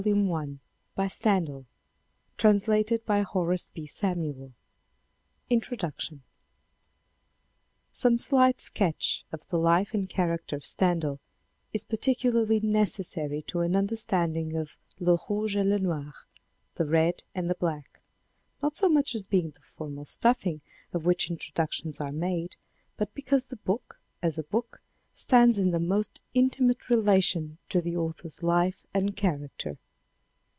DUTTON 0.01 0.17
and 0.31 0.59
Co. 0.95 1.01
1916 1.03 3.01
nearicK 3.05 3.07
nan 3.07 3.27
3f(535 3.27 4.15
"brary 4.15 4.39
rise: 4.41 4.51
INTRODUCTION 5.51 6.23
SOME 7.93 8.17
slight 8.17 8.59
sketch 8.59 9.23
of 9.31 9.45
the 9.49 9.59
life 9.59 9.93
and 9.93 10.09
character 10.09 10.55
of 10.55 10.65
Stendhal 10.65 11.19
is 11.71 11.83
particularly 11.83 12.59
necessary 12.59 13.43
to 13.43 13.59
an 13.59 13.75
understanding 13.75 14.55
of 14.55 14.71
Le 14.99 15.19
Rouge 15.29 15.55
et 15.55 15.63
Le 15.67 15.77
Noir 15.77 16.13
{The 16.73 16.87
Red 16.87 17.23
and 17.35 17.47
the 17.47 17.53
Black) 17.53 18.01
not 18.63 18.75
so 18.77 18.89
much 18.89 19.13
as 19.13 19.27
being 19.27 19.51
the 19.51 19.59
formal 19.59 20.05
stuffing 20.05 20.61
of 20.93 21.05
which 21.05 21.29
introduc 21.29 21.73
tions 21.73 22.01
are 22.01 22.11
made, 22.11 22.55
but 22.97 23.13
because 23.13 23.49
the 23.49 23.57
book 23.57 24.01
as 24.23 24.39
a 24.39 24.43
book 24.43 24.81
stands 25.13 25.59
in 25.59 25.69
the 25.69 25.79
most 25.79 26.21
intimate 26.33 26.89
relation 26.89 27.59
to 27.69 27.79
the 27.83 27.95
author's 27.95 28.41
life 28.41 28.83
and 28.95 29.15
character. 29.15 29.77